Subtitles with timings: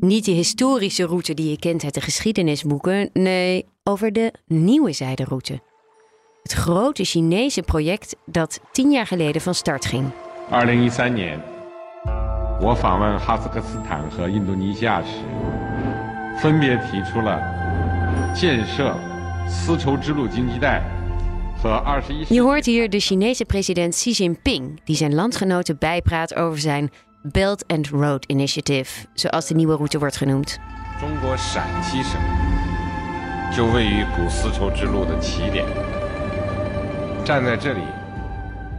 [0.00, 5.60] Niet de historische route die je kent uit de geschiedenisboeken, nee, over de nieuwe zijderoute.
[6.42, 10.10] Het grote Chinese project dat tien jaar geleden van start ging.
[10.48, 11.40] 2013年，
[12.60, 15.08] 我访问哈萨克斯坦和印度尼西亚时，
[16.40, 17.38] 分别提出了
[18.34, 18.96] 建设
[19.48, 20.82] 丝绸之路经济带
[21.62, 26.90] 和21世 Je hoort hier de Chinese president Xi Jinping, die zijn landgenoten bijpraat over zijn
[27.31, 30.59] Belt and Road Initiative, zoals de nieuwe route wordt genoemd.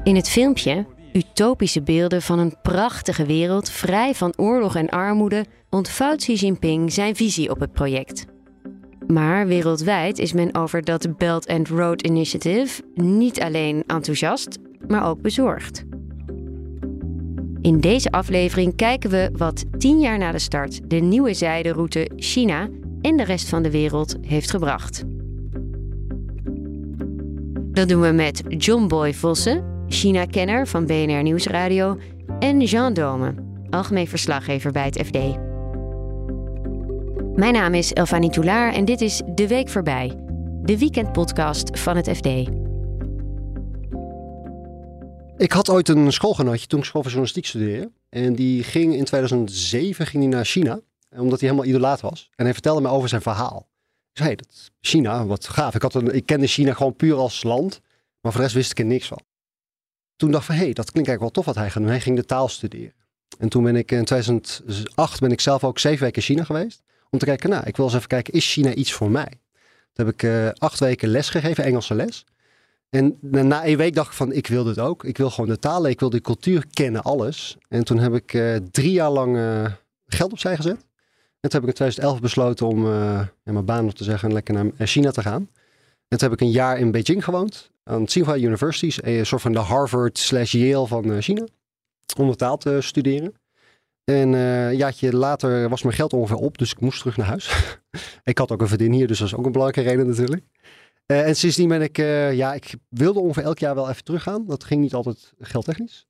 [0.02, 6.18] In het filmpje utopische beelden van een prachtige wereld vrij van oorlog en armoede ontvouwt
[6.18, 8.24] Xi Jinping zijn visie op het project.
[9.06, 15.20] Maar wereldwijd is men over dat Belt and Road Initiative niet alleen enthousiast, maar ook
[15.20, 15.84] bezorgd.
[17.66, 22.68] In deze aflevering kijken we wat tien jaar na de start de nieuwe zijderoute China
[23.00, 25.04] en de rest van de wereld heeft gebracht.
[27.72, 31.98] Dat doen we met John Boy Vossen, China-kenner van BNR Nieuwsradio,
[32.38, 33.34] en Jean Dome,
[33.70, 35.18] algemeen verslaggever bij het FD.
[37.34, 40.12] Mijn naam is Elfanie Toulaar en dit is De Week Voorbij,
[40.62, 42.28] de weekendpodcast van het FD.
[45.38, 47.90] Ik had ooit een schoolgenootje toen ik school voor journalistiek studeerde.
[48.08, 52.30] En die ging in 2007 ging hij naar China, omdat hij helemaal idolaat was.
[52.34, 53.68] En hij vertelde me over zijn verhaal.
[54.12, 55.74] Ik zei, dat China, wat gaaf.
[55.74, 57.80] Ik, had een, ik kende China gewoon puur als land,
[58.20, 59.20] maar voor de rest wist ik er niks van.
[60.16, 61.90] Toen dacht ik van, hé, hey, dat klinkt eigenlijk wel tof wat hij gaat doen.
[61.90, 62.94] Hij ging de taal studeren.
[63.38, 66.82] En toen ben ik in 2008 ben ik zelf ook zeven weken in China geweest.
[67.10, 69.40] Om te kijken, nou, ik wil eens even kijken, is China iets voor mij?
[69.92, 72.24] Toen heb ik eh, acht weken les gegeven, Engelse les.
[72.90, 75.04] En na, een week dacht ik van, ik wil dit ook.
[75.04, 77.56] Ik wil gewoon de talen, ik wil de cultuur kennen, alles.
[77.68, 79.72] En toen heb ik eh, drie jaar lang eh,
[80.06, 80.86] geld opzij gezet.
[81.40, 84.34] En toen heb ik in 2011 besloten om eh, mijn baan op te zeggen en
[84.34, 85.50] lekker naar China te gaan.
[86.08, 87.70] En toen heb ik een jaar in Beijing gewoond.
[87.84, 91.46] Aan Tsinghua University, een soort van de Harvard slash Yale van China.
[92.18, 93.34] Om de taal te studeren.
[94.04, 97.76] En eh, een later was mijn geld ongeveer op, dus ik moest terug naar huis.
[98.24, 100.44] ik had ook een verdien hier, dus dat is ook een belangrijke reden natuurlijk.
[101.12, 104.46] Uh, en sindsdien ben ik, uh, ja, ik wilde ongeveer elk jaar wel even teruggaan.
[104.46, 106.06] Dat ging niet altijd geldtechnisch.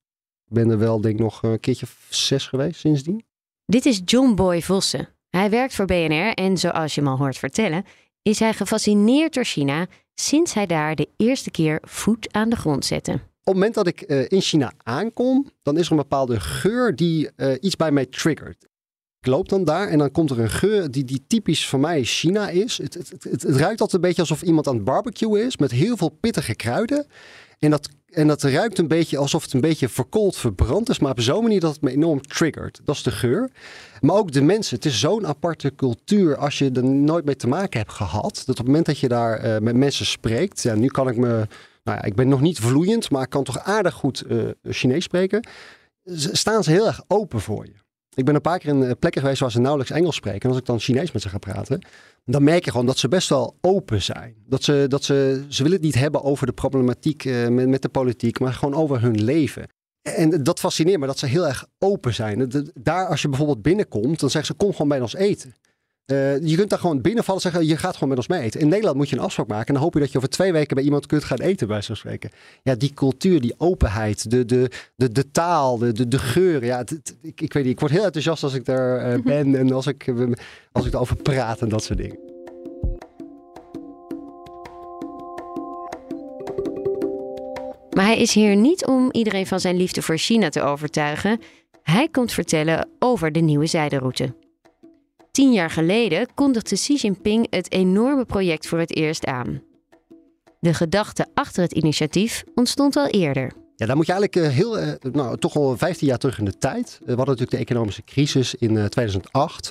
[0.46, 3.24] Ik ben er wel, denk ik, nog een keertje zes geweest sindsdien.
[3.64, 5.08] Dit is John Boy Vossen.
[5.28, 7.84] Hij werkt voor BNR en zoals je hem al hoort vertellen,
[8.22, 12.84] is hij gefascineerd door China sinds hij daar de eerste keer voet aan de grond
[12.84, 13.12] zette.
[13.12, 16.96] Op het moment dat ik uh, in China aankom, dan is er een bepaalde geur
[16.96, 17.30] die
[17.60, 18.68] iets bij mij triggert.
[19.26, 22.04] Ik loop dan daar en dan komt er een geur die, die typisch voor mij
[22.04, 22.78] China is.
[22.78, 25.96] Het, het, het, ruikt altijd een beetje alsof iemand aan het barbecue is met heel
[25.96, 27.06] veel pittige kruiden.
[27.58, 31.10] En dat, en dat ruikt een beetje alsof het een beetje verkoold verbrand is, maar
[31.10, 32.80] op zo'n manier dat het me enorm triggert.
[32.84, 33.50] Dat is de geur.
[34.00, 34.76] Maar ook de mensen.
[34.76, 38.34] Het is zo'n aparte cultuur als je er nooit mee te maken hebt gehad.
[38.34, 41.16] Dat op het moment dat je daar uh, met mensen spreekt, ja, nu kan ik
[41.16, 41.28] me,
[41.84, 45.04] nou ja, ik ben nog niet vloeiend, maar ik kan toch aardig goed uh, Chinees
[45.04, 45.48] spreken.
[46.32, 47.85] Staan ze heel erg open voor je.
[48.16, 50.40] Ik ben een paar keer in plekken geweest waar ze nauwelijks Engels spreken.
[50.40, 51.86] En als ik dan Chinees met ze ga praten,
[52.24, 54.34] dan merk je gewoon dat ze best wel open zijn.
[54.46, 57.82] Dat ze, dat ze, ze willen het niet hebben over de problematiek uh, met, met
[57.82, 59.68] de politiek, maar gewoon over hun leven.
[60.02, 62.50] En dat fascineert me dat ze heel erg open zijn.
[62.74, 65.54] Daar als je bijvoorbeeld binnenkomt, dan zeggen ze kom gewoon bij ons eten.
[66.12, 68.60] Uh, je kunt daar gewoon binnenvallen en zeggen, je gaat gewoon met ons mee eten.
[68.60, 70.52] In Nederland moet je een afspraak maken en dan hoop je dat je over twee
[70.52, 72.30] weken bij iemand kunt gaan eten, bij zo'n spreken.
[72.62, 76.64] Ja, die cultuur, die openheid, de, de, de, de taal, de, de, de geur.
[76.64, 79.22] Ja, het, het, ik, ik weet niet, ik word heel enthousiast als ik daar uh,
[79.34, 80.32] ben en als ik, uh,
[80.72, 82.18] als ik erover praat en dat soort dingen.
[87.90, 91.40] Maar hij is hier niet om iedereen van zijn liefde voor China te overtuigen.
[91.82, 94.45] Hij komt vertellen over de nieuwe zijderoute.
[95.36, 99.62] Tien jaar geleden kondigde Xi Jinping het enorme project voor het eerst aan.
[100.60, 103.52] De gedachte achter het initiatief ontstond al eerder.
[103.76, 104.78] Ja, daar moet je eigenlijk heel,
[105.12, 106.98] nou, toch al 15 jaar terug in de tijd.
[106.98, 109.70] We hadden natuurlijk de economische crisis in 2008.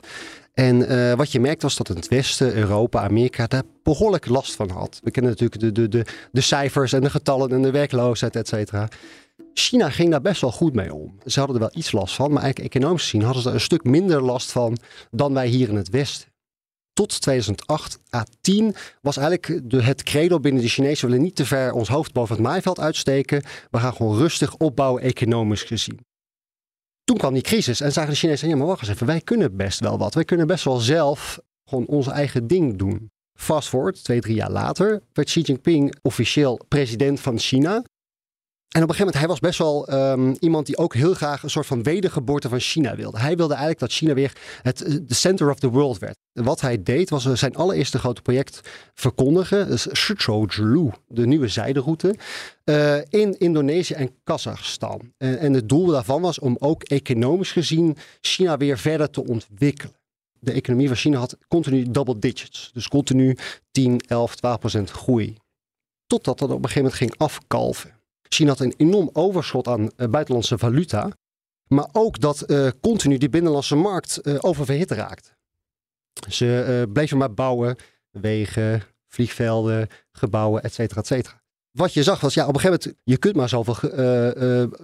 [0.53, 4.99] En wat je merkt was dat het Westen, Europa, Amerika daar behoorlijk last van had.
[5.03, 8.47] We kennen natuurlijk de, de, de, de cijfers en de getallen en de werkloosheid, et
[8.47, 8.87] cetera.
[9.53, 11.17] China ging daar best wel goed mee om.
[11.25, 13.61] Ze hadden er wel iets last van, maar eigenlijk economisch gezien hadden ze er een
[13.61, 14.77] stuk minder last van
[15.11, 16.33] dan wij hier in het Westen.
[16.93, 21.05] tot 2008 à 10 was eigenlijk de, het credo binnen de Chinezen.
[21.05, 23.43] We willen niet te ver ons hoofd boven het maaiveld uitsteken.
[23.71, 25.99] We gaan gewoon rustig opbouwen economisch gezien.
[27.03, 29.55] Toen kwam die crisis en zagen de Chinezen, ja maar wacht eens even, wij kunnen
[29.55, 30.13] best wel wat.
[30.13, 31.39] Wij kunnen best wel zelf
[31.69, 33.11] gewoon ons eigen ding doen.
[33.39, 37.83] Fast forward, twee, drie jaar later, werd Xi Jinping officieel president van China.
[38.75, 41.43] En op een gegeven moment, hij was best wel um, iemand die ook heel graag
[41.43, 43.19] een soort van wedergeboorte van China wilde.
[43.19, 44.77] Hij wilde eigenlijk dat China weer het
[45.07, 46.17] de center of the world werd.
[46.33, 48.61] Wat hij deed was zijn allereerste grote project
[48.93, 49.67] verkondigen.
[49.67, 50.47] Dus Shichou
[51.07, 52.15] de nieuwe zijderoute.
[52.65, 55.13] Uh, in Indonesië en Kazachstan.
[55.17, 59.95] En, en het doel daarvan was om ook economisch gezien China weer verder te ontwikkelen
[60.39, 62.69] de economie van China had continu double digits.
[62.73, 63.37] Dus continu
[63.71, 65.37] 10, 11, 12 procent groei.
[66.07, 67.95] Totdat dat op een gegeven moment ging afkalven.
[68.35, 71.09] China had een enorm overschot aan uh, buitenlandse valuta.
[71.67, 75.29] Maar ook dat uh, continu die binnenlandse markt uh, oververhit raakte.
[76.29, 77.75] Ze bleven maar bouwen.
[78.11, 81.41] Wegen, vliegvelden, gebouwen, et cetera, et cetera.
[81.71, 83.75] Wat je zag was, ja, op een gegeven moment, je kunt maar zoveel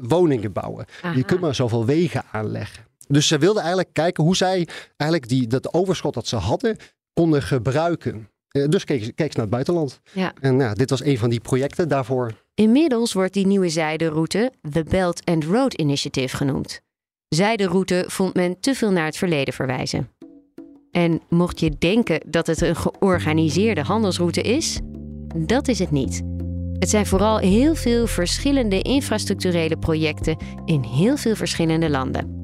[0.02, 0.86] woningen bouwen.
[1.02, 1.16] Aha.
[1.16, 2.84] Je kunt maar zoveel wegen aanleggen.
[3.08, 4.68] Dus ze wilden eigenlijk kijken hoe zij
[4.98, 6.78] eigenlijk die, dat overschot dat ze hadden,
[7.14, 8.30] konden gebruiken.
[8.48, 10.00] Dus keek, keek ze naar het buitenland.
[10.12, 10.34] Ja.
[10.42, 12.34] En nou, dit was een van die projecten daarvoor.
[12.56, 16.82] Inmiddels wordt die nieuwe zijderoute de Belt and Road Initiative genoemd.
[17.28, 20.10] Zijderoute vond men te veel naar het verleden verwijzen.
[20.92, 24.80] En mocht je denken dat het een georganiseerde handelsroute is,
[25.38, 26.22] dat is het niet.
[26.80, 32.40] Het zijn vooral heel veel verschillende infrastructurele projecten in heel veel verschillende landen.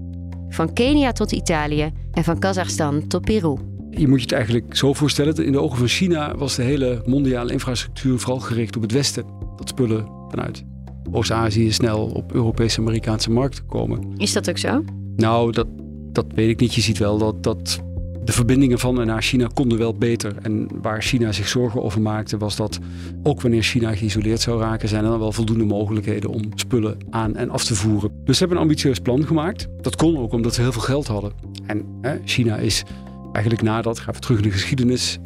[0.50, 3.56] Van Kenia tot Italië en van Kazachstan tot Peru.
[3.90, 5.46] Je moet je het eigenlijk zo voorstellen.
[5.46, 9.37] In de ogen van China was de hele mondiale infrastructuur vooral gericht op het Westen.
[9.58, 10.64] Dat spullen vanuit
[11.12, 14.14] Oost-Azië snel op Europese en Amerikaanse markten komen.
[14.18, 14.84] Is dat ook zo?
[15.16, 15.68] Nou, dat,
[16.12, 16.74] dat weet ik niet.
[16.74, 17.82] Je ziet wel dat, dat
[18.28, 20.36] de verbindingen van en naar China konden wel beter.
[20.42, 22.80] En waar China zich zorgen over maakte, was dat
[23.24, 27.36] ook wanneer China geïsoleerd zou raken, zijn er dan wel voldoende mogelijkheden om spullen aan
[27.36, 28.12] en af te voeren.
[28.24, 29.68] Dus ze hebben een ambitieus plan gemaakt.
[29.82, 31.32] Dat kon ook omdat ze heel veel geld hadden.
[31.66, 32.84] En hè, China is
[33.32, 35.20] eigenlijk nadat, gaan we terug in de geschiedenis,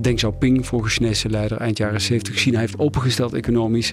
[0.00, 3.92] Deng Xiaoping, vorige Chinese leider, eind jaren 70, China heeft opengesteld economisch.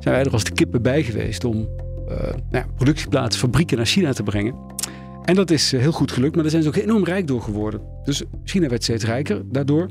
[0.00, 1.68] Zijn wij er als de kippen bij geweest om
[2.08, 4.54] uh, nou ja, productieplaatsen, fabrieken naar China te brengen.
[5.24, 7.42] En dat is eh, heel goed gelukt, maar daar zijn ze ook enorm rijk door
[7.42, 7.80] geworden.
[8.04, 9.88] Dus China werd steeds rijker daardoor.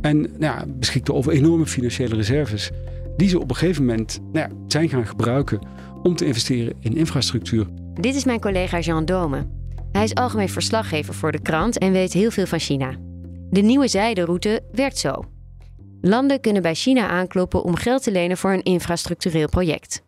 [0.00, 2.70] En nou ja, beschikte over enorme financiële reserves.
[3.16, 5.58] Die ze op een gegeven moment nou ja, zijn gaan gebruiken
[6.02, 7.66] om te investeren in infrastructuur.
[7.94, 9.46] Dit is mijn collega Jean Dome.
[9.92, 12.94] Hij is algemeen verslaggever voor de krant en weet heel veel van China.
[13.50, 15.24] De nieuwe zijderoute werkt zo.
[16.00, 20.02] Landen kunnen bij China aankloppen om geld te lenen voor een infrastructureel project.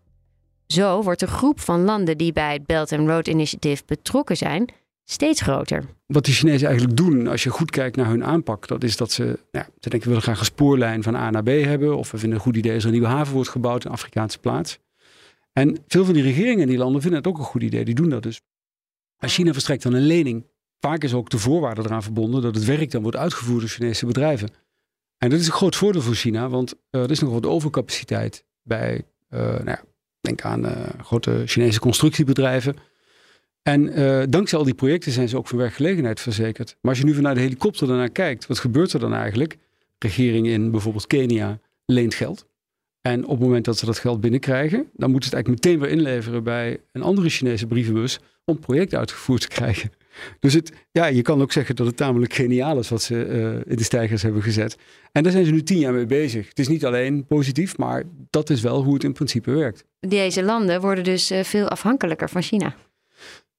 [0.66, 4.72] Zo wordt de groep van landen die bij het Belt and Road Initiative betrokken zijn
[5.04, 5.84] steeds groter.
[6.06, 9.12] Wat die Chinezen eigenlijk doen, als je goed kijkt naar hun aanpak, dat is dat
[9.12, 12.10] ze, nou, ze denken we willen graag een spoorlijn van A naar B hebben, of
[12.10, 14.38] we vinden een goed idee als er een nieuwe haven wordt gebouwd in een Afrikaanse
[14.38, 14.78] plaats.
[15.52, 17.94] En veel van die regeringen in die landen vinden het ook een goed idee, die
[17.94, 18.40] doen dat dus.
[19.18, 20.44] Als China verstrekt dan een lening,
[20.82, 24.06] vaak is ook de voorwaarde eraan verbonden dat het werk dan wordt uitgevoerd door Chinese
[24.06, 24.49] bedrijven.
[25.19, 28.44] En dat is een groot voordeel voor China, want uh, er is nog wat overcapaciteit
[28.62, 29.82] bij uh, nou ja,
[30.20, 32.76] Denk aan uh, grote Chinese constructiebedrijven.
[33.62, 33.84] En
[34.31, 36.76] dankzij al die projecten zijn ze ook voor werkgelegenheid verzekerd.
[36.81, 39.58] Maar als je nu vanuit de helikopter daarnaar kijkt, wat gebeurt er dan eigenlijk?
[39.99, 42.46] Regering in bijvoorbeeld Kenia leent geld.
[43.01, 45.81] En op het moment dat ze dat geld binnenkrijgen, dan moeten ze het eigenlijk meteen
[45.81, 49.91] weer inleveren bij een andere Chinese brievenbus om project uitgevoerd te krijgen.
[50.40, 53.72] Dus het, ja, je kan ook zeggen dat het tamelijk geniaal is wat ze uh,
[53.72, 54.76] in de stijgers hebben gezet.
[55.12, 56.48] En daar zijn ze nu tien jaar mee bezig.
[56.48, 59.84] Het is niet alleen positief, maar dat is wel hoe het in principe werkt.
[60.00, 62.74] Deze landen worden dus uh, veel afhankelijker van China.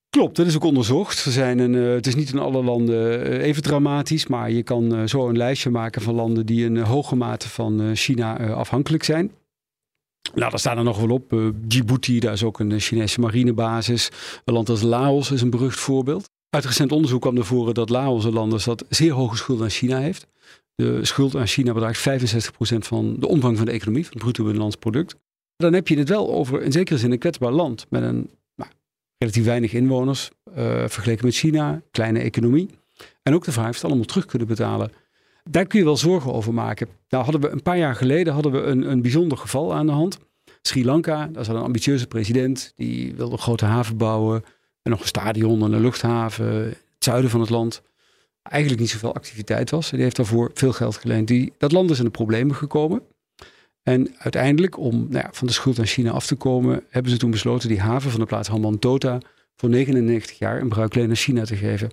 [0.09, 1.25] Klopt, dat is ook onderzocht.
[1.25, 5.09] Er zijn een, uh, het is niet in alle landen even dramatisch, maar je kan
[5.09, 9.31] zo een lijstje maken van landen die in hoge mate van China afhankelijk zijn.
[10.33, 11.51] Nou, daar staan er nog wel op.
[11.55, 14.11] Djibouti, daar is ook een Chinese marinebasis.
[14.45, 16.29] Een land als Laos is een berucht voorbeeld.
[16.53, 19.61] Uit recent onderzoek kwam naar voren dat Laos een land is dat zeer hoge schuld
[19.61, 20.27] aan China heeft.
[20.75, 24.43] De schuld aan China bedraagt 65% van de omvang van de economie, van het bruto
[24.43, 25.15] binnenlands product.
[25.55, 28.71] Dan heb je het wel over in zekere zin een kwetsbaar land met een nou,
[29.17, 30.55] relatief weinig inwoners uh,
[30.87, 32.69] vergeleken met China, kleine economie.
[33.23, 34.91] En ook de vraag of het allemaal terug kunnen betalen.
[35.43, 36.87] Daar kun je wel zorgen over maken.
[37.09, 39.91] Nou hadden we een paar jaar geleden hadden we een, een bijzonder geval aan de
[39.91, 40.19] hand.
[40.61, 44.43] Sri Lanka, daar zat een ambitieuze president, die wilde een grote haven bouwen.
[44.83, 47.81] En nog een stadion en een luchthaven, het zuiden van het land.
[48.43, 49.85] Eigenlijk niet zoveel activiteit was.
[49.89, 51.27] En die heeft daarvoor veel geld geleend.
[51.27, 53.01] Die, dat land is in de problemen gekomen.
[53.83, 57.17] En uiteindelijk, om nou ja, van de schuld aan China af te komen, hebben ze
[57.17, 59.19] toen besloten die haven van de plaats Hambantota
[59.55, 61.91] voor 99 jaar in bruikleen aan China te geven.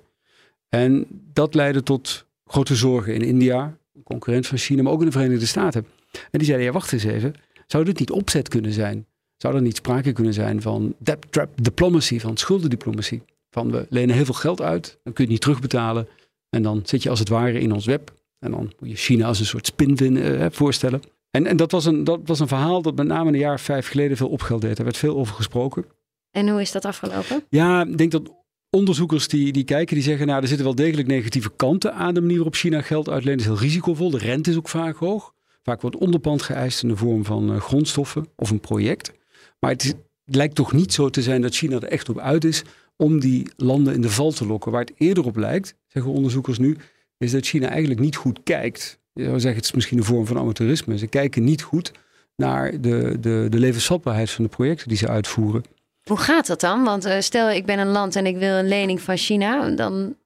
[0.69, 5.07] En dat leidde tot grote zorgen in India, een concurrent van China, maar ook in
[5.07, 5.87] de Verenigde Staten.
[6.13, 7.35] En die zeiden, ja wacht eens even,
[7.67, 9.07] zou dit niet opzet kunnen zijn?
[9.41, 13.23] Zou er niet sprake kunnen zijn van debt trap diplomacy, van schuldendiplomatie?
[13.51, 16.09] Van we lenen heel veel geld uit, dan kun je het niet terugbetalen.
[16.51, 18.13] En dan zit je als het ware in ons web.
[18.39, 21.03] En dan moet je China als een soort spin uh, voorstellen.
[21.31, 23.89] En, en dat, was een, dat was een verhaal dat met name een jaar vijf
[23.89, 24.79] geleden veel opgeld deed.
[24.79, 25.85] Er werd veel over gesproken.
[26.31, 27.45] En hoe is dat afgelopen?
[27.49, 28.33] Ja, ik denk dat
[28.71, 32.21] onderzoekers die, die kijken, die zeggen, nou, er zitten wel degelijk negatieve kanten aan de
[32.21, 33.41] manier waarop China geld uitleent.
[33.41, 34.11] Het is heel risicovol.
[34.11, 35.35] De rente is ook vaak hoog.
[35.63, 39.19] Vaak wordt onderpand geëist in de vorm van uh, grondstoffen of een project.
[39.61, 42.63] Maar het, lijkt toch niet zo te zijn dat China er echt op uit is
[42.97, 44.73] om die landen in de val te lokken.
[44.73, 46.77] Waar het eerder op lijkt, zeggen onderzoekers nu,
[47.19, 48.99] is dat China eigenlijk niet goed kijkt.
[49.13, 50.99] Je zeggen, het is misschien een vorm van amateurisme.
[50.99, 51.93] Ze kijken niet goed
[52.37, 55.65] naar de, de, de levensvatbaarheid van de projecten die ze uitvoeren.
[56.03, 56.85] Hoe gaat dat dan?
[56.85, 60.17] Want uh, stel ik ben een land en ik wil een lening van China, dan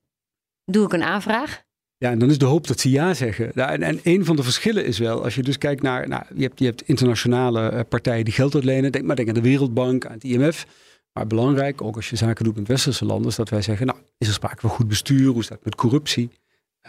[0.64, 1.63] doe ik een aanvraag.
[2.04, 3.52] Ja, en dan is de hoop dat ze ja zeggen.
[3.52, 6.42] En, en een van de verschillen is wel, als je dus kijkt naar, nou, je,
[6.42, 8.92] hebt, je hebt internationale uh, partijen die geld uitlenen.
[8.92, 10.66] Denk maar denk aan de Wereldbank, aan het IMF.
[11.12, 13.98] Maar belangrijk, ook als je zaken doet met westerse landen, is dat wij zeggen, nou,
[14.18, 15.32] is er sprake van goed bestuur?
[15.32, 16.30] Hoe staat het met corruptie?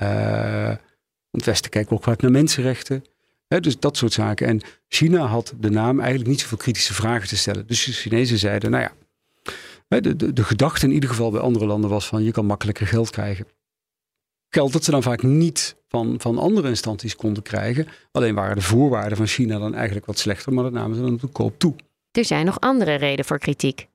[0.01, 0.75] Uh,
[1.31, 3.03] het Westen kijkt ook vaak naar mensenrechten.
[3.47, 4.47] dus dat soort zaken.
[4.47, 7.67] En China had de naam eigenlijk niet zoveel kritische vragen te stellen.
[7.67, 8.91] Dus de Chinezen zeiden, nou ja,
[9.99, 13.09] de, de gedachte in ieder geval bij andere landen was van je kan makkelijker geld
[13.09, 13.45] krijgen.
[14.55, 17.87] Geld dat ze dan vaak niet van, van andere instanties konden krijgen.
[18.11, 21.13] Alleen waren de voorwaarden van China dan eigenlijk wat slechter, maar dat namen ze dan
[21.13, 21.75] op de koop toe.
[22.11, 23.87] Er zijn nog andere redenen voor kritiek.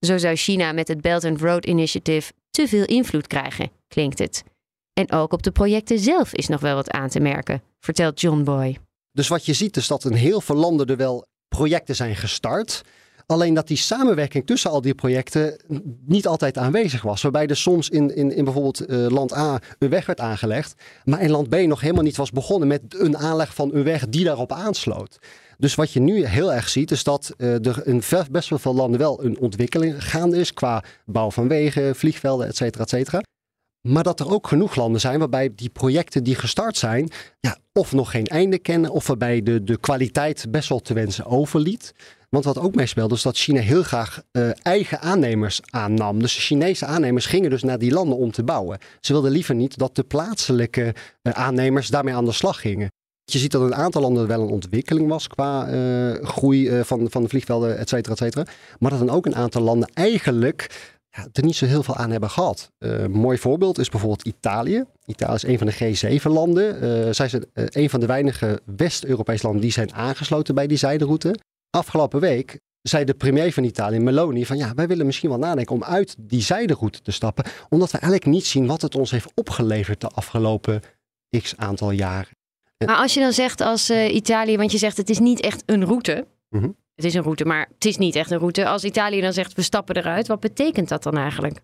[0.00, 4.44] Zo zou China met het Belt and Road Initiative te veel invloed krijgen, klinkt het.
[4.92, 8.42] En ook op de projecten zelf is nog wel wat aan te merken, vertelt John
[8.42, 8.78] Boy.
[9.12, 12.82] Dus wat je ziet is dat in heel veel landen er wel projecten zijn gestart.
[13.26, 15.56] Alleen dat die samenwerking tussen al die projecten
[16.06, 17.22] niet altijd aanwezig was.
[17.22, 20.74] Waarbij er soms in, in, in bijvoorbeeld uh, land A een weg werd aangelegd.
[21.04, 24.08] Maar in land B nog helemaal niet was begonnen met een aanleg van een weg
[24.08, 25.18] die daarop aansloot.
[25.58, 28.74] Dus wat je nu heel erg ziet, is dat uh, er in best wel veel
[28.74, 30.54] landen wel een ontwikkeling gaande is.
[30.54, 33.20] Qua bouw van wegen, vliegvelden, et cetera, et cetera.
[33.88, 37.10] Maar dat er ook genoeg landen zijn waarbij die projecten die gestart zijn,
[37.40, 41.26] ja, of nog geen einde kennen, of waarbij de, de kwaliteit best wel te wensen
[41.26, 41.94] overliet.
[42.28, 46.18] Want wat ook meespeelde, is dat China heel graag uh, eigen aannemers aannam.
[46.18, 48.78] Dus de Chinese aannemers gingen dus naar die landen om te bouwen.
[49.00, 52.88] Ze wilden liever niet dat de plaatselijke uh, aannemers daarmee aan de slag gingen.
[53.24, 57.22] Je ziet dat een aantal landen wel een ontwikkeling was qua uh, groei van, van
[57.22, 58.46] de vliegvelden, et cetera, et cetera.
[58.78, 62.10] Maar dat dan ook een aantal landen eigenlijk ja, er niet zo heel veel aan
[62.10, 62.72] hebben gehad.
[62.78, 64.84] Uh, een mooi voorbeeld is bijvoorbeeld Italië.
[65.06, 66.84] Italië is een van de G7-landen.
[66.84, 70.76] Uh, zij zijn uh, een van de weinige West-Europese landen die zijn aangesloten bij die
[70.76, 71.34] zijderoute.
[71.70, 75.74] Afgelopen week zei de premier van Italië, Meloni, van ja, wij willen misschien wel nadenken
[75.74, 77.44] om uit die zijderoute te stappen.
[77.68, 80.80] Omdat we eigenlijk niet zien wat het ons heeft opgeleverd de afgelopen
[81.38, 82.36] x aantal jaren.
[82.86, 85.84] Maar als je dan zegt als Italië, want je zegt het is niet echt een
[85.84, 86.26] route.
[86.48, 86.76] Mm -hmm.
[86.94, 88.66] Het is een route, maar het is niet echt een route.
[88.66, 91.60] Als Italië dan zegt we stappen eruit, wat betekent dat dan eigenlijk?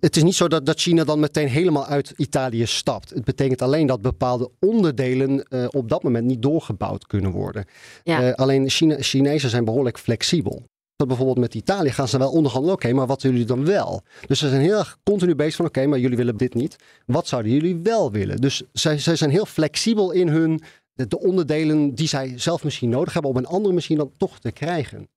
[0.00, 3.10] Het is niet zo dat, dat China dan meteen helemaal uit Italië stapt.
[3.10, 7.64] Het betekent alleen dat bepaalde onderdelen uh, op dat moment niet doorgebouwd kunnen worden.
[8.02, 8.22] Ja.
[8.22, 10.62] Uh, alleen China, Chinezen zijn behoorlijk flexibel.
[10.96, 12.74] Dat bijvoorbeeld met Italië gaan ze wel onderhandelen.
[12.74, 14.02] Oké, okay, maar wat willen jullie dan wel?
[14.26, 16.76] Dus ze zijn heel erg continu bezig van: oké, okay, maar jullie willen dit niet.
[17.06, 18.36] Wat zouden jullie wel willen?
[18.36, 20.62] Dus zij, zij zijn heel flexibel in hun
[20.94, 24.50] de onderdelen die zij zelf misschien nodig hebben om een andere misschien dan toch te
[24.50, 25.08] krijgen.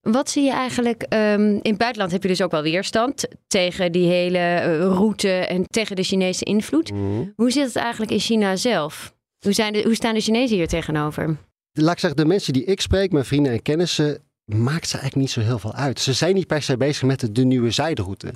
[0.00, 1.02] Wat zie je eigenlijk?
[1.08, 5.30] Um, in het buitenland heb je dus ook wel weerstand tegen die hele uh, route
[5.30, 6.92] en tegen de Chinese invloed.
[6.92, 7.32] Mm.
[7.36, 9.14] Hoe zit het eigenlijk in China zelf?
[9.38, 11.36] Hoe, zijn de, hoe staan de Chinezen hier tegenover?
[11.72, 15.26] Laat ik zeggen, de mensen die ik spreek, mijn vrienden en kennissen, maakt ze eigenlijk
[15.26, 16.00] niet zo heel veel uit.
[16.00, 18.34] Ze zijn niet per se bezig met de, de nieuwe zijderoute.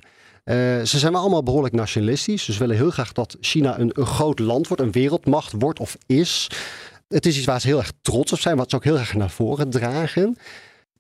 [0.51, 2.45] Uh, ze zijn allemaal behoorlijk nationalistisch.
[2.45, 6.51] Ze willen heel graag dat China een, groot land wordt, een wereldmacht wordt of is.
[7.09, 9.15] Het is iets waar ze heel erg trots op zijn, wat ze ook heel erg
[9.15, 10.37] naar voren dragen.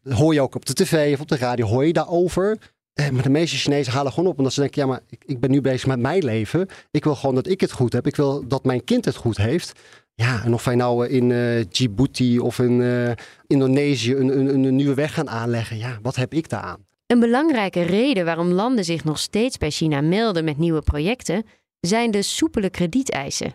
[0.02, 2.58] Hoor je ook op de tv of op de radio, hoor je daarover.
[2.92, 5.40] Eh, maar de meeste Chinezen halen gewoon op omdat ze denken, ja maar ik, ik
[5.40, 6.68] ben nu bezig met mijn leven.
[6.90, 8.06] Ik wil gewoon dat ik het goed heb.
[8.06, 9.72] Ik wil dat mijn kind het goed heeft.
[10.14, 14.94] Ja, en of wij nou in uh, Djibouti of in Indonesië een, een, een nieuwe
[14.94, 15.78] weg gaan aanleggen.
[15.78, 16.86] Ja, wat heb ik daaraan?
[17.06, 21.46] Een belangrijke reden waarom landen zich nog steeds bij China melden met nieuwe projecten
[21.80, 23.54] zijn de soepele kredieteisen.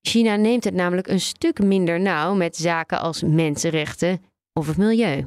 [0.00, 5.26] China neemt het namelijk een stuk minder nauw met zaken als mensenrechten of het milieu.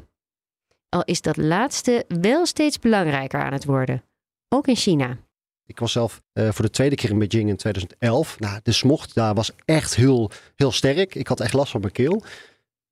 [0.88, 4.02] Al is dat laatste wel steeds belangrijker aan het worden,
[4.48, 5.18] ook in China.
[5.66, 8.40] Ik was zelf uh, voor de tweede keer in Beijing in 2011.
[8.40, 11.14] Nou, de smog daar was echt heel, heel sterk.
[11.14, 12.22] Ik had echt last van mijn keel.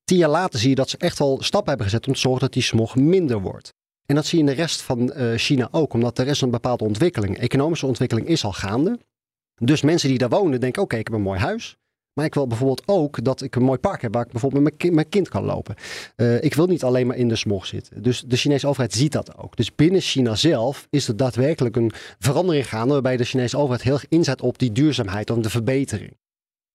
[0.03, 2.41] Tien jaar later zie je dat ze echt wel stappen hebben gezet om te zorgen
[2.41, 3.73] dat die smog minder wordt.
[4.05, 6.51] En dat zie je in de rest van uh, China ook, omdat er is een
[6.51, 7.37] bepaalde ontwikkeling.
[7.37, 8.99] Economische ontwikkeling is al gaande.
[9.55, 11.77] Dus mensen die daar wonen denken, oké, ik heb een mooi huis.
[12.13, 14.91] Maar ik wil bijvoorbeeld ook dat ik een mooi park heb waar ik bijvoorbeeld met
[14.93, 15.75] mijn kind, kan lopen.
[16.15, 18.03] Uh, ik wil niet alleen maar in de smog zitten.
[18.03, 19.55] Dus de Chinese overheid ziet dat ook.
[19.55, 23.93] Dus binnen China zelf is er daadwerkelijk een verandering gaande waarbij de Chinese overheid heel
[23.93, 26.17] erg inzet op die duurzaamheid, op de verbetering.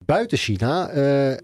[0.04, 1.36] Buiten China uh,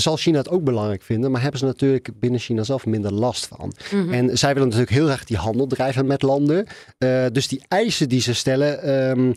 [0.00, 3.46] zal China het ook belangrijk vinden, maar hebben ze natuurlijk binnen China zelf minder last
[3.46, 3.72] van.
[3.94, 6.66] Mm En zij willen natuurlijk heel erg die handel drijven met landen.
[6.98, 9.34] Uh, dus die eisen die ze stellen, um,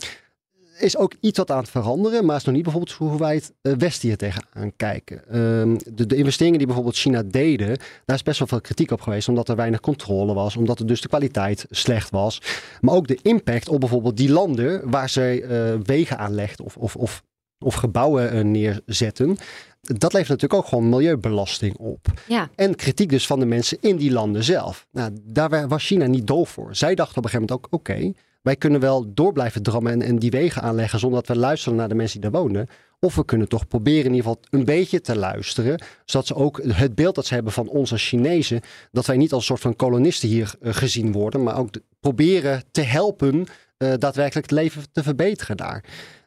[0.78, 3.54] is ook iets wat aan het veranderen, maar is nog niet bijvoorbeeld hoe wij het
[3.62, 5.40] uh, Westen hier tegenaan kijken.
[5.40, 9.02] Um, de, de, investeringen die bijvoorbeeld China deden, daar is best wel veel kritiek op
[9.02, 12.42] geweest, omdat er weinig controle was, omdat er dus de kwaliteit slecht was.
[12.82, 16.96] Maar ook de impact op bijvoorbeeld die landen waar zij uh, wegen aanlegden of, of,
[16.96, 17.24] of,
[17.60, 19.38] of gebouwen uh, neerzetten.
[19.86, 22.08] Dat levert natuurlijk ook gewoon milieubelasting op.
[22.28, 22.50] Ja.
[22.56, 24.88] En kritiek dus van de mensen in die landen zelf.
[24.92, 26.76] Nou, daar was China niet doof voor.
[26.76, 28.16] Zij dachten op een gegeven moment ook, oké, okay,
[28.46, 31.78] wij kunnen wel door blijven drammen en, en, die wegen aanleggen zonder dat we luisteren
[31.78, 32.68] naar de mensen die daar wonen.
[33.00, 35.84] Of we kunnen toch proberen in ieder geval een beetje te luisteren.
[36.06, 38.62] Zodat ze ook het beeld dat ze hebben van ons als Chinezen.
[38.92, 41.44] Dat wij niet als een soort van kolonisten hier uh, gezien worden.
[41.44, 45.84] Maar ook de, proberen te helpen uh, daadwerkelijk het leven te verbeteren daar.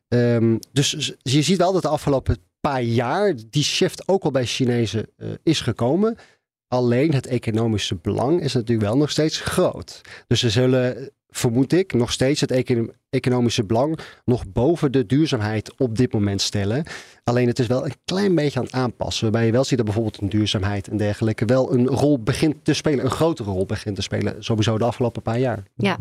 [0.09, 4.47] Um, dus je ziet wel dat de afgelopen paar jaar die shift ook al bij
[4.47, 6.17] Chinezen uh, is gekomen.
[6.69, 10.01] Alleen het economische belang is natuurlijk wel nog steeds groot.
[10.27, 15.75] Dus ze zullen vermoed ik, nog steeds het econ economische belang nog boven de duurzaamheid
[15.77, 16.85] op dit moment stellen.
[17.25, 19.23] Alleen het is wel een klein beetje aan het aanpassen.
[19.23, 22.75] Waarbij je wel ziet dat bijvoorbeeld een duurzaamheid en dergelijke wel een rol begint te
[22.75, 25.63] spelen, een grotere rol begint te spelen, sowieso de afgelopen paar jaar.
[25.75, 25.99] Ja,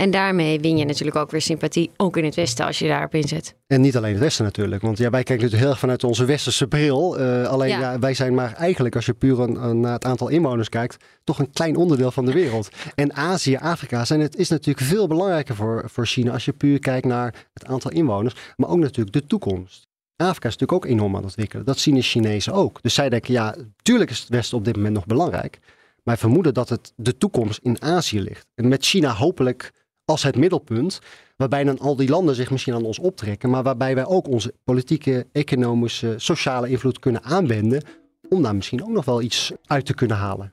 [0.00, 3.14] en daarmee win je natuurlijk ook weer sympathie, ook in het Westen, als je daarop
[3.14, 3.54] inzet.
[3.66, 6.24] En niet alleen het Westen natuurlijk, want ja, wij kijken natuurlijk heel erg vanuit onze
[6.24, 7.20] westerse bril.
[7.20, 7.78] Uh, alleen ja.
[7.78, 11.38] Ja, wij zijn maar eigenlijk, als je puur een, naar het aantal inwoners kijkt, toch
[11.38, 12.68] een klein onderdeel van de wereld.
[12.94, 16.78] En Azië, Afrika zijn het, is natuurlijk veel belangrijker voor, voor China als je puur
[16.78, 19.88] kijkt naar het aantal inwoners, maar ook natuurlijk de toekomst.
[20.16, 21.64] Afrika is natuurlijk ook enorm aan het ontwikkelen.
[21.64, 22.82] Dat zien de Chinezen ook.
[22.82, 25.58] Dus zij denken, ja, tuurlijk is het Westen op dit moment nog belangrijk.
[26.02, 28.46] Maar vermoeden dat het de toekomst in Azië ligt.
[28.54, 29.72] En met China hopelijk
[30.10, 31.00] als het middelpunt.
[31.36, 33.50] Waarbij dan al die landen zich misschien aan ons optrekken.
[33.50, 37.82] Maar waarbij wij ook onze politieke, economische, sociale invloed kunnen aanwenden.
[38.28, 40.52] Om daar misschien ook nog wel iets uit te kunnen halen.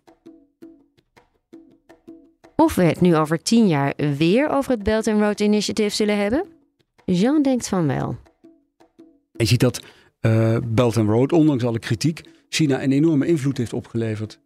[2.55, 6.17] Of we het nu over tien jaar weer over het Belt and Road Initiative zullen
[6.17, 6.45] hebben?
[7.05, 8.15] Jean denkt van wel.
[9.31, 9.81] Je ziet dat
[10.21, 14.39] uh, Belt and Road, ondanks alle kritiek, China een enorme invloed heeft opgeleverd.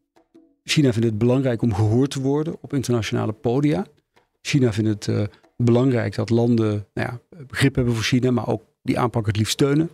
[0.64, 3.86] China vindt het belangrijk om gehoord te worden op internationale podia.
[4.42, 5.24] China vindt het uh,
[5.58, 9.54] belangrijk dat landen nou ja, begrip hebben voor China, maar ook die aanpak het liefst
[9.54, 9.90] steunen,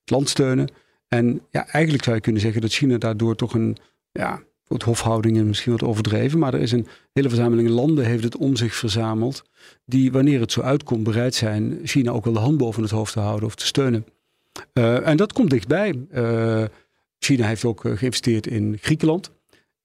[0.00, 0.68] het land steunen.
[1.08, 3.76] En ja, eigenlijk zou je kunnen zeggen dat China daardoor toch een,
[4.12, 8.36] ja, het hofhoudingen misschien wat overdreven, maar er is een hele verzameling landen heeft het
[8.36, 9.42] om zich verzameld,
[9.84, 13.12] die wanneer het zo uitkomt bereid zijn China ook wel de hand boven het hoofd
[13.12, 14.06] te houden of te steunen.
[14.74, 16.06] Uh, en dat komt dichtbij.
[16.12, 16.64] Uh,
[17.18, 19.30] China heeft ook geïnvesteerd in Griekenland.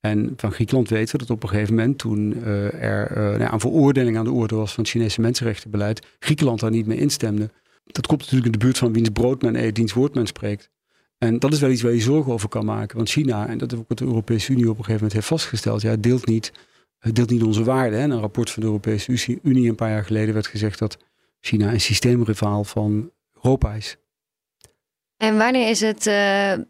[0.05, 3.53] En van Griekenland weten we dat op een gegeven moment, toen uh, er uh, nou,
[3.53, 7.49] een veroordeling aan de orde was van het Chinese mensenrechtenbeleid, Griekenland daar niet mee instemde.
[7.85, 10.69] Dat komt natuurlijk in de buurt van wiens brood men eet, diens woord men spreekt.
[11.17, 12.97] En dat is wel iets waar je zorgen over kan maken.
[12.97, 15.81] Want China, en dat heeft ook de Europese Unie op een gegeven moment heeft vastgesteld,
[15.81, 16.51] ja, deelt niet,
[16.99, 17.99] deelt niet onze waarden.
[17.99, 20.97] In een rapport van de Europese Unie een paar jaar geleden werd gezegd dat
[21.39, 23.97] China een systeemrivaal van Europa is.
[25.17, 26.03] En wanneer is het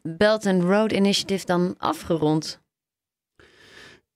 [0.02, 2.64] Belt and Road Initiative dan afgerond?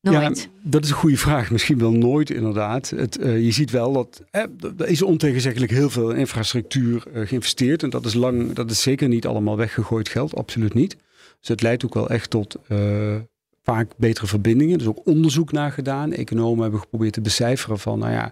[0.01, 0.39] Nooit.
[0.39, 1.51] Ja, dat is een goede vraag.
[1.51, 2.89] Misschien wel nooit, inderdaad.
[2.89, 4.43] Het, uh, je ziet wel dat eh,
[4.77, 7.83] er is ontegenzeggelijk heel veel infrastructuur uh, geïnvesteerd.
[7.83, 10.97] En dat is, lang, dat is zeker niet allemaal weggegooid geld, absoluut niet.
[11.39, 13.15] Dus het leidt ook wel echt tot uh,
[13.63, 14.73] vaak betere verbindingen.
[14.75, 16.13] Er is ook onderzoek naar gedaan.
[16.13, 18.31] Economen hebben geprobeerd te becijferen van, nou ja,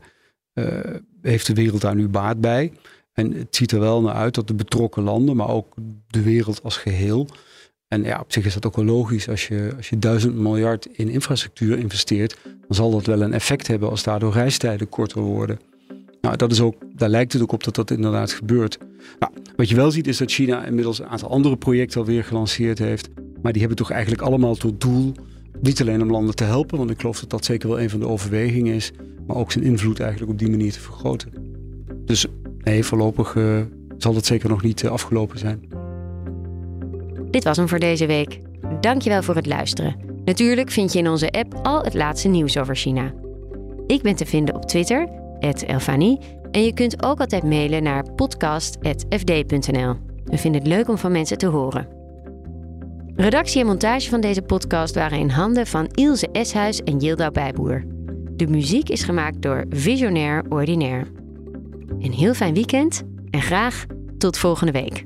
[1.21, 2.71] heeft de wereld daar nu baat bij?
[3.13, 5.75] En het ziet er wel naar uit dat de betrokken landen, maar ook
[6.08, 7.27] de wereld als geheel,
[7.88, 9.30] en ja, op zich is dat ook wel logisch.
[9.30, 13.67] Als je, als je duizend miljard in infrastructuur investeert, dan zal dat wel een effect
[13.67, 15.60] hebben als daardoor reistijden korter worden.
[16.21, 18.78] Nou, dat is ook, daar lijkt het ook op dat dat inderdaad gebeurt.
[19.19, 22.80] Nou, wat je wel ziet is dat China inmiddels een aantal andere projecten alweer gelanceerd
[22.80, 23.10] heeft.
[23.41, 25.13] Maar die hebben toch eigenlijk allemaal tot doel
[25.62, 28.00] niet alleen om landen te helpen, want ik geloof dat dat zeker wel een van
[28.00, 28.91] de overwegingen is,
[29.28, 31.32] maar ook zijn invloed eigenlijk op die manier te vergroten.
[32.06, 32.26] Dus
[32.63, 33.62] nee, voorlopig uh,
[33.97, 35.87] zal dat zeker nog niet uh, afgelopen zijn.
[37.32, 38.40] Dit was hem voor deze week.
[38.82, 39.96] Dankjewel voor het luisteren.
[40.26, 43.13] Natuurlijk vind je in onze app al het laatste nieuws over China.
[43.88, 45.08] Ik ben te vinden op Twitter,
[45.40, 46.20] Elfanie,
[46.52, 49.96] en je kunt ook altijd mailen naar podcast.fd.nl.
[50.24, 51.88] We vinden het leuk om van mensen te horen.
[53.16, 57.84] Redactie en montage van deze podcast waren in handen van Ilse Eshuis en Yilda Bijboer.
[58.36, 61.06] De muziek is gemaakt door Visionair Ordinaire.
[62.00, 63.86] Een heel fijn weekend en graag
[64.18, 65.06] Tot volgende week.